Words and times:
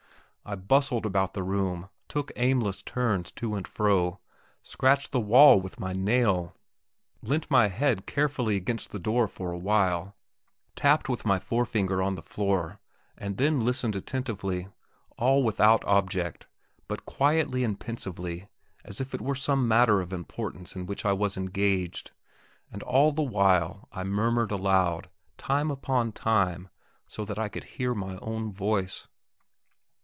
I 0.43 0.55
bustled 0.55 1.05
about 1.05 1.33
the 1.35 1.43
room, 1.43 1.89
took 2.09 2.31
aimless 2.35 2.81
turns 2.81 3.31
to 3.33 3.53
and 3.55 3.65
fro, 3.65 4.19
scratched 4.63 5.11
the 5.11 5.19
wall 5.19 5.61
with 5.61 5.79
my 5.79 5.93
nail, 5.93 6.57
leant 7.21 7.49
my 7.51 7.67
head 7.67 8.07
carefully 8.07 8.55
against 8.57 8.89
the 8.91 8.99
door 8.99 9.27
for 9.27 9.51
a 9.51 9.57
while, 9.57 10.17
tapped 10.75 11.07
with 11.07 11.23
my 11.27 11.37
forefinger 11.37 12.01
on 12.01 12.15
the 12.15 12.23
floor, 12.23 12.79
and 13.17 13.37
then 13.37 13.63
listened 13.63 13.95
attentively, 13.95 14.67
all 15.15 15.43
without 15.43 15.83
any 15.85 15.93
object, 15.93 16.47
but 16.87 17.05
quietly 17.05 17.63
and 17.63 17.79
pensively 17.79 18.49
as 18.83 18.99
if 18.99 19.13
it 19.13 19.21
were 19.21 19.35
some 19.35 19.67
matter 19.67 20.01
of 20.01 20.11
importance 20.11 20.75
in 20.75 20.85
which 20.87 21.05
I 21.05 21.13
was 21.13 21.37
engaged; 21.37 22.11
and 22.71 22.81
all 22.83 23.11
the 23.13 23.21
while 23.23 23.87
I 23.93 24.03
murmured 24.03 24.51
aloud, 24.51 25.07
time 25.37 25.69
upon 25.71 26.11
time, 26.11 26.67
so 27.05 27.23
that 27.25 27.37
I 27.39 27.47
could 27.47 27.63
hear 27.75 27.93
my 27.93 28.17
own 28.17 28.51
voice. 28.51 29.07